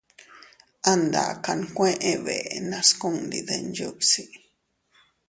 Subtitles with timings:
[0.91, 4.23] An daaka nkuee bee nascundi dinyuusi.